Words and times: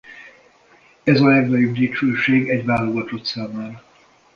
Ez 1.03 1.21
a 1.21 1.27
legnagyobb 1.27 1.73
dicsőség 1.73 2.49
egy 2.49 2.65
válogatott 2.65 3.25
számára. 3.25 3.83